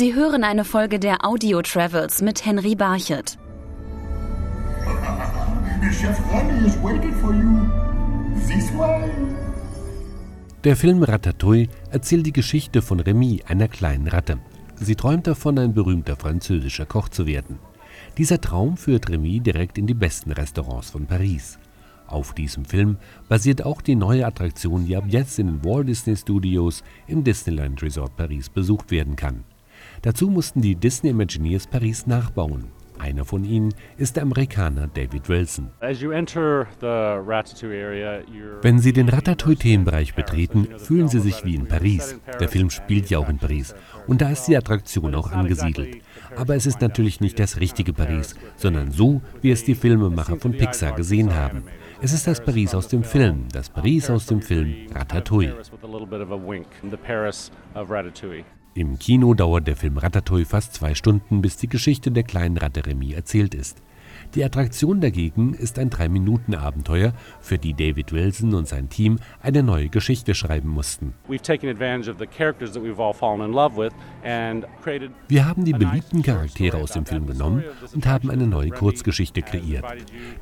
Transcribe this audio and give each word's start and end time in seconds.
Sie 0.00 0.14
hören 0.14 0.44
eine 0.44 0.64
Folge 0.64 0.98
der 0.98 1.26
Audio 1.26 1.60
Travels 1.60 2.22
mit 2.22 2.46
Henry 2.46 2.74
Barchet. 2.74 3.36
Der 10.64 10.76
Film 10.76 11.02
Ratatouille 11.02 11.68
erzählt 11.90 12.24
die 12.24 12.32
Geschichte 12.32 12.80
von 12.80 13.00
Remy, 13.00 13.42
einer 13.46 13.68
kleinen 13.68 14.08
Ratte. 14.08 14.38
Sie 14.76 14.96
träumt 14.96 15.26
davon, 15.26 15.58
ein 15.58 15.74
berühmter 15.74 16.16
französischer 16.16 16.86
Koch 16.86 17.10
zu 17.10 17.26
werden. 17.26 17.58
Dieser 18.16 18.40
Traum 18.40 18.78
führt 18.78 19.10
Remy 19.10 19.40
direkt 19.40 19.76
in 19.76 19.86
die 19.86 19.92
besten 19.92 20.32
Restaurants 20.32 20.88
von 20.88 21.04
Paris. 21.04 21.58
Auf 22.06 22.32
diesem 22.32 22.64
Film 22.64 22.96
basiert 23.28 23.66
auch 23.66 23.82
die 23.82 23.96
neue 23.96 24.24
Attraktion, 24.24 24.86
die 24.86 24.96
ab 24.96 25.04
jetzt 25.08 25.38
in 25.38 25.48
den 25.48 25.62
Walt 25.62 25.88
Disney 25.88 26.16
Studios 26.16 26.82
im 27.06 27.22
Disneyland 27.22 27.82
Resort 27.82 28.16
Paris 28.16 28.48
besucht 28.48 28.90
werden 28.90 29.14
kann. 29.14 29.44
Dazu 30.02 30.30
mussten 30.30 30.62
die 30.62 30.76
Disney 30.76 31.10
Imagineers 31.10 31.66
Paris 31.66 32.06
nachbauen. 32.06 32.68
Einer 32.98 33.24
von 33.24 33.44
ihnen 33.44 33.72
ist 33.96 34.16
der 34.16 34.24
Amerikaner 34.24 34.86
David 34.86 35.30
Wilson. 35.30 35.70
Wenn 35.80 35.94
Sie 38.78 38.92
den 38.92 39.08
Ratatouille-Themenbereich 39.08 40.14
betreten, 40.14 40.68
fühlen 40.76 41.08
Sie 41.08 41.20
sich 41.20 41.42
wie 41.44 41.54
in 41.54 41.66
Paris. 41.66 42.20
Der 42.38 42.50
Film 42.50 42.68
spielt 42.68 43.08
ja 43.08 43.18
auch 43.18 43.30
in 43.30 43.38
Paris. 43.38 43.74
Und 44.06 44.20
da 44.20 44.28
ist 44.30 44.44
die 44.44 44.56
Attraktion 44.56 45.14
auch 45.14 45.32
angesiedelt. 45.32 46.02
Aber 46.36 46.56
es 46.56 46.66
ist 46.66 46.82
natürlich 46.82 47.22
nicht 47.22 47.38
das 47.38 47.58
richtige 47.58 47.94
Paris, 47.94 48.34
sondern 48.56 48.90
so, 48.90 49.22
wie 49.40 49.50
es 49.50 49.64
die 49.64 49.74
Filmemacher 49.74 50.36
von 50.36 50.52
Pixar 50.52 50.92
gesehen 50.92 51.34
haben. 51.34 51.62
Es 52.02 52.12
ist 52.12 52.26
das 52.26 52.44
Paris 52.44 52.74
aus 52.74 52.88
dem 52.88 53.02
Film, 53.02 53.48
das 53.52 53.70
Paris 53.70 54.10
aus 54.10 54.26
dem 54.26 54.42
Film 54.42 54.74
Ratatouille. 54.94 55.56
Im 58.74 58.98
Kino 58.98 59.34
dauert 59.34 59.66
der 59.66 59.76
Film 59.76 59.98
Ratatouille 59.98 60.46
fast 60.46 60.74
zwei 60.74 60.94
Stunden, 60.94 61.42
bis 61.42 61.56
die 61.56 61.68
Geschichte 61.68 62.12
der 62.12 62.22
kleinen 62.22 62.56
Ratte 62.56 62.86
Remy 62.86 63.12
erzählt 63.12 63.54
ist. 63.54 63.82
Die 64.34 64.44
Attraktion 64.44 65.00
dagegen 65.00 65.54
ist 65.54 65.78
ein 65.78 65.90
Drei-Minuten-Abenteuer, 65.90 67.12
für 67.40 67.58
die 67.58 67.74
David 67.74 68.12
Wilson 68.12 68.54
und 68.54 68.68
sein 68.68 68.88
Team 68.88 69.18
eine 69.42 69.64
neue 69.64 69.88
Geschichte 69.88 70.34
schreiben 70.34 70.68
mussten. 70.68 71.14
Wir 75.28 75.46
haben 75.46 75.64
die 75.64 75.72
beliebten 75.72 76.22
Charaktere 76.22 76.76
aus 76.76 76.92
dem 76.92 77.06
Film 77.06 77.26
genommen 77.26 77.64
und 77.92 78.06
haben 78.06 78.30
eine 78.30 78.46
neue 78.46 78.70
Kurzgeschichte 78.70 79.42
kreiert. 79.42 79.84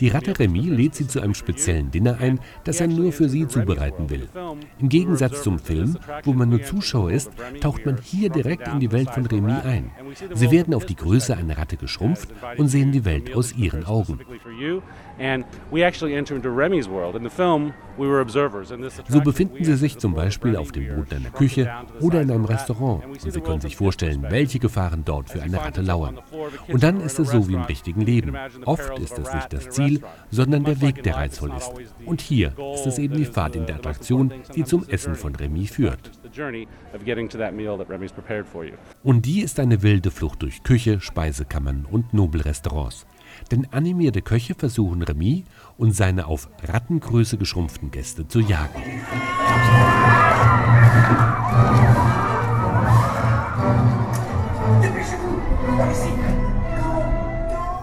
Die 0.00 0.08
Ratte 0.08 0.36
Remy 0.36 0.62
lädt 0.62 0.96
sie 0.96 1.06
zu 1.06 1.20
einem 1.20 1.34
speziellen 1.34 1.92
Dinner 1.92 2.18
ein, 2.18 2.40
das 2.64 2.80
er 2.80 2.88
nur 2.88 3.12
für 3.12 3.28
sie 3.28 3.46
zubereiten 3.46 4.10
will. 4.10 4.28
Im 4.80 4.88
Gegensatz 4.88 5.42
zum 5.42 5.60
Film, 5.60 5.96
wo 6.24 6.32
man 6.32 6.48
nur 6.48 6.64
Zuschauer 6.64 7.12
ist, 7.12 7.30
taucht 7.60 7.86
man 7.86 7.98
hier 8.02 8.30
direkt 8.30 8.66
in 8.66 8.80
die 8.80 8.90
Welt 8.90 9.10
von 9.10 9.26
Remy 9.26 9.52
ein. 9.52 9.90
Sie 10.34 10.50
werden 10.50 10.74
auf 10.74 10.86
die 10.86 10.96
Größe 10.96 11.36
einer 11.36 11.58
Ratte 11.58 11.76
geschrumpft 11.76 12.28
und 12.56 12.68
sehen 12.68 12.92
die 12.92 13.04
Welt 13.04 13.34
aus 13.34 13.54
ihren 13.54 13.84
Augen. 13.84 14.20
So 19.08 19.20
befinden 19.20 19.64
Sie 19.64 19.76
sich 19.76 19.98
zum 19.98 20.14
Beispiel 20.14 20.56
auf 20.56 20.72
dem 20.72 20.88
Boden 20.88 21.16
einer 21.16 21.30
Küche 21.30 21.70
oder 22.00 22.20
in 22.20 22.30
einem 22.30 22.44
Restaurant 22.44 23.04
und 23.06 23.32
Sie 23.32 23.40
können 23.40 23.60
sich 23.60 23.76
vorstellen, 23.76 24.24
welche 24.28 24.58
Gefahren 24.58 25.02
dort 25.04 25.30
für 25.30 25.42
eine 25.42 25.58
Ratte 25.58 25.80
lauern. 25.80 26.18
Und 26.68 26.82
dann 26.82 27.00
ist 27.00 27.18
es 27.18 27.30
so 27.30 27.48
wie 27.48 27.54
im 27.54 27.62
richtigen 27.62 28.02
Leben. 28.02 28.36
Oft 28.64 28.98
ist 28.98 29.18
es 29.18 29.32
nicht 29.32 29.52
das 29.52 29.70
Ziel, 29.70 30.02
sondern 30.30 30.64
der 30.64 30.80
Weg, 30.80 31.02
der 31.02 31.16
reizvoll 31.16 31.52
ist. 31.56 31.72
Und 32.04 32.20
hier 32.20 32.52
ist 32.74 32.86
es 32.86 32.98
eben 32.98 33.16
die 33.16 33.24
Fahrt 33.24 33.56
in 33.56 33.66
der 33.66 33.76
Attraktion, 33.76 34.32
die 34.54 34.64
zum 34.64 34.86
Essen 34.88 35.14
von 35.14 35.34
Remy 35.34 35.66
führt. 35.66 36.10
Und 39.02 39.24
die 39.24 39.40
ist 39.40 39.58
eine 39.58 39.82
wilde 39.82 40.10
Flucht 40.10 40.42
durch 40.42 40.62
Küche, 40.62 41.00
Speisekammern 41.00 41.86
und 41.90 42.12
Nobelrestaurants. 42.12 43.06
Denn 43.50 43.66
animierte 43.70 44.20
Köche 44.20 44.54
versuchen 44.54 45.02
Remy 45.02 45.44
und 45.78 45.92
seine 45.92 46.26
auf 46.26 46.48
Rattengröße 46.62 47.38
geschrumpften 47.38 47.90
Gäste 47.90 48.28
zu 48.28 48.40
jagen. 48.40 48.82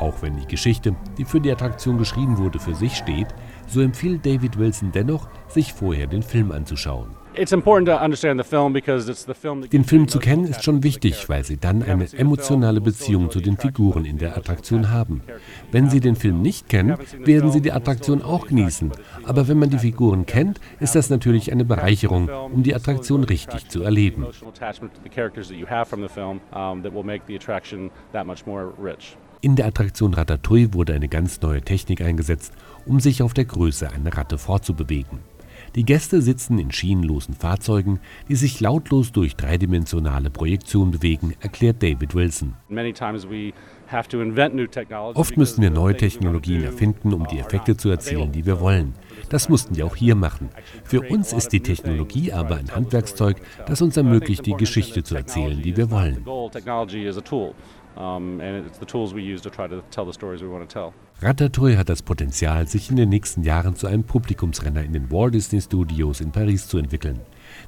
Auch 0.00 0.22
wenn 0.22 0.36
die 0.38 0.46
Geschichte, 0.46 0.96
die 1.18 1.24
für 1.26 1.40
die 1.40 1.52
Attraktion 1.52 1.98
geschrieben 1.98 2.38
wurde, 2.38 2.58
für 2.58 2.74
sich 2.74 2.96
steht, 2.96 3.28
so 3.66 3.82
empfiehlt 3.82 4.24
David 4.24 4.58
Wilson 4.58 4.90
dennoch, 4.92 5.28
sich 5.48 5.74
vorher 5.74 6.06
den 6.06 6.22
Film 6.22 6.50
anzuschauen. 6.50 7.14
Den 9.72 9.84
Film 9.84 10.08
zu 10.08 10.18
kennen 10.18 10.44
ist 10.44 10.64
schon 10.64 10.82
wichtig, 10.82 11.28
weil 11.28 11.44
Sie 11.44 11.56
dann 11.56 11.82
eine 11.82 12.06
emotionale 12.12 12.80
Beziehung 12.80 13.30
zu 13.30 13.40
den 13.40 13.56
Figuren 13.56 14.04
in 14.04 14.18
der 14.18 14.36
Attraktion 14.36 14.90
haben. 14.90 15.22
Wenn 15.70 15.90
Sie 15.90 16.00
den 16.00 16.16
Film 16.16 16.42
nicht 16.42 16.68
kennen, 16.68 16.96
werden 17.24 17.50
Sie 17.50 17.60
die 17.60 17.72
Attraktion 17.72 18.22
auch 18.22 18.46
genießen. 18.46 18.92
Aber 19.24 19.48
wenn 19.48 19.58
man 19.58 19.70
die 19.70 19.78
Figuren 19.78 20.26
kennt, 20.26 20.60
ist 20.80 20.94
das 20.94 21.10
natürlich 21.10 21.52
eine 21.52 21.64
Bereicherung, 21.64 22.28
um 22.28 22.62
die 22.62 22.74
Attraktion 22.74 23.24
richtig 23.24 23.68
zu 23.68 23.82
erleben. 23.82 24.26
In 29.40 29.54
der 29.54 29.66
Attraktion 29.66 30.14
Ratatouille 30.14 30.74
wurde 30.74 30.94
eine 30.94 31.08
ganz 31.08 31.40
neue 31.40 31.62
Technik 31.62 32.00
eingesetzt, 32.00 32.52
um 32.86 32.98
sich 32.98 33.22
auf 33.22 33.34
der 33.34 33.44
Größe 33.44 33.88
einer 33.88 34.16
Ratte 34.16 34.36
fortzubewegen. 34.36 35.20
Die 35.74 35.84
Gäste 35.84 36.22
sitzen 36.22 36.58
in 36.58 36.72
schienenlosen 36.72 37.34
Fahrzeugen, 37.34 38.00
die 38.28 38.36
sich 38.36 38.60
lautlos 38.60 39.12
durch 39.12 39.36
dreidimensionale 39.36 40.30
Projektion 40.30 40.90
bewegen, 40.90 41.34
erklärt 41.40 41.82
David 41.82 42.14
Wilson. 42.14 42.54
Oft 45.14 45.36
müssen 45.36 45.62
wir 45.62 45.70
neue 45.70 45.96
Technologien 45.96 46.62
erfinden, 46.62 47.14
um 47.14 47.26
die 47.26 47.38
Effekte 47.38 47.76
zu 47.76 47.88
erzielen, 47.88 48.32
die 48.32 48.44
wir 48.44 48.60
wollen. 48.60 48.94
Das 49.30 49.48
mussten 49.48 49.76
wir 49.76 49.86
auch 49.86 49.96
hier 49.96 50.14
machen. 50.14 50.50
Für 50.84 51.00
uns 51.02 51.32
ist 51.32 51.52
die 51.52 51.60
Technologie 51.60 52.32
aber 52.32 52.56
ein 52.56 52.74
Handwerkszeug, 52.74 53.40
das 53.66 53.80
uns 53.80 53.96
ermöglicht, 53.96 54.44
die 54.46 54.54
Geschichte 54.54 55.02
zu 55.02 55.14
erzählen, 55.14 55.60
die 55.62 55.76
wir 55.76 55.90
wollen. 55.90 56.24
Ratatouille 61.20 61.76
hat 61.76 61.88
das 61.88 62.02
Potenzial, 62.02 62.68
sich 62.68 62.90
in 62.90 62.96
den 62.96 63.08
nächsten 63.08 63.42
Jahren 63.42 63.74
zu 63.74 63.88
einem 63.88 64.04
Publikumsrenner 64.04 64.84
in 64.84 64.92
den 64.92 65.10
Walt 65.10 65.34
Disney 65.34 65.60
Studios 65.60 66.20
in 66.20 66.30
Paris 66.30 66.68
zu 66.68 66.78
entwickeln. 66.78 67.20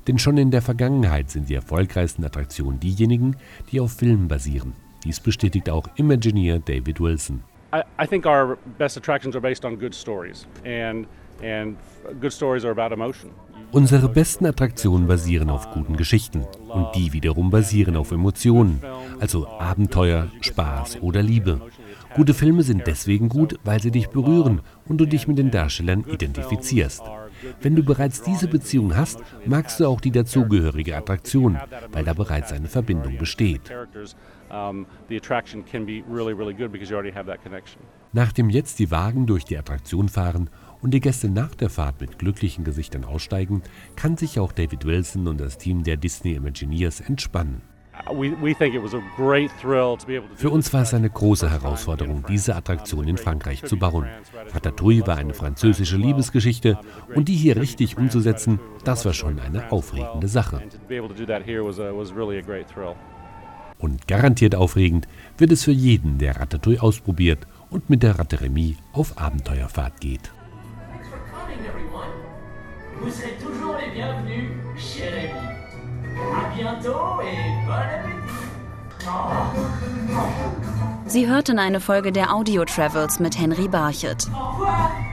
Denn 0.06 0.18
schon 0.18 0.36
in 0.36 0.52
der 0.52 0.62
Vergangenheit 0.62 1.30
sind 1.30 1.48
die 1.48 1.54
erfolgreichsten 1.54 2.24
Attraktionen 2.24 2.78
diejenigen, 2.78 3.36
die 3.72 3.80
auf 3.80 3.92
Filmen 3.92 4.28
basieren. 4.28 4.74
Dies 5.04 5.18
bestätigt 5.18 5.68
auch 5.68 5.88
Imagineer 5.96 6.60
David 6.60 7.00
Wilson. 7.00 7.42
I, 7.72 7.82
I 8.00 8.06
think 8.06 8.24
our 8.24 8.56
best 8.78 8.96
attractions 8.96 9.34
are 9.34 9.42
based 9.42 9.64
on 9.64 9.78
good 9.78 9.94
stories 9.94 10.46
and 10.64 11.06
and 11.42 11.76
good 12.20 12.32
stories 12.32 12.64
are 12.64 12.72
about 12.72 12.92
emotion. 12.92 13.30
Unsere 13.72 14.08
besten 14.08 14.46
Attraktionen 14.46 15.06
basieren 15.06 15.48
auf 15.48 15.70
guten 15.70 15.96
Geschichten 15.96 16.44
und 16.68 16.88
die 16.96 17.12
wiederum 17.12 17.50
basieren 17.50 17.96
auf 17.96 18.10
Emotionen, 18.10 18.82
also 19.20 19.46
Abenteuer, 19.46 20.28
Spaß 20.40 21.00
oder 21.02 21.22
Liebe. 21.22 21.60
Gute 22.16 22.34
Filme 22.34 22.64
sind 22.64 22.86
deswegen 22.88 23.28
gut, 23.28 23.60
weil 23.62 23.80
sie 23.80 23.92
dich 23.92 24.08
berühren 24.08 24.62
und 24.86 24.98
du 24.98 25.06
dich 25.06 25.28
mit 25.28 25.38
den 25.38 25.52
Darstellern 25.52 26.04
identifizierst. 26.08 27.02
Wenn 27.60 27.76
du 27.76 27.84
bereits 27.84 28.22
diese 28.22 28.48
Beziehung 28.48 28.96
hast, 28.96 29.20
magst 29.46 29.78
du 29.78 29.86
auch 29.86 30.00
die 30.00 30.10
dazugehörige 30.10 30.96
Attraktion, 30.96 31.58
weil 31.92 32.04
da 32.04 32.12
bereits 32.12 32.52
eine 32.52 32.68
Verbindung 32.68 33.18
besteht. 33.18 33.72
Nachdem 38.12 38.50
jetzt 38.50 38.78
die 38.80 38.90
Wagen 38.90 39.26
durch 39.26 39.44
die 39.44 39.56
Attraktion 39.56 40.08
fahren 40.08 40.50
und 40.82 40.92
die 40.92 41.00
Gäste 41.00 41.28
nach 41.28 41.54
der 41.54 41.70
Fahrt 41.70 42.00
mit 42.00 42.18
glücklichen 42.18 42.64
Gesichtern 42.64 43.04
aussteigen, 43.04 43.62
kann 43.96 44.16
sich 44.16 44.38
auch 44.38 44.52
David 44.52 44.84
Wilson 44.84 45.28
und 45.28 45.40
das 45.40 45.58
Team 45.58 45.82
der 45.84 45.96
Disney 45.96 46.34
Imagineers 46.34 47.00
entspannen. 47.00 47.62
Für 50.36 50.50
uns 50.50 50.72
war 50.72 50.82
es 50.82 50.94
eine 50.94 51.10
große 51.10 51.50
Herausforderung, 51.50 52.24
diese 52.28 52.56
Attraktion 52.56 53.06
in 53.08 53.16
Frankreich 53.16 53.62
zu 53.64 53.78
bauen. 53.78 54.06
Ratatouille 54.52 55.06
war 55.06 55.18
eine 55.18 55.34
französische 55.34 55.96
Liebesgeschichte 55.96 56.78
und 57.14 57.28
die 57.28 57.34
hier 57.34 57.56
richtig 57.56 57.98
umzusetzen, 57.98 58.58
das 58.84 59.04
war 59.04 59.12
schon 59.12 59.38
eine 59.38 59.70
aufregende 59.70 60.28
Sache. 60.28 60.62
Und 63.78 64.08
garantiert 64.08 64.54
aufregend 64.54 65.08
wird 65.38 65.52
es 65.52 65.64
für 65.64 65.72
jeden, 65.72 66.18
der 66.18 66.36
Ratatouille 66.36 66.82
ausprobiert 66.82 67.46
und 67.70 67.90
mit 67.90 68.02
der 68.02 68.18
Ratte 68.18 68.40
Remy 68.40 68.76
auf 68.92 69.18
Abenteuerfahrt 69.18 70.00
geht. 70.00 70.30
Vous 73.00 73.10
serez 73.10 73.36
toujours 73.42 73.76
les 73.78 73.90
bienvenus 73.92 74.50
chez 74.76 75.08
Rémi. 75.08 75.30
À 76.18 76.54
bientôt 76.54 77.20
et 77.22 77.66
bon 77.66 77.72
appétit. 77.72 78.20
Sie 81.06 81.26
hörten 81.26 81.58
eine 81.58 81.80
Folge 81.80 82.12
der 82.12 82.34
Audio 82.34 82.64
Travels 82.64 83.18
mit 83.18 83.38
Henry 83.38 83.68
Barchet. 83.68 84.28
Au 84.28 84.52
revoir. 84.52 85.09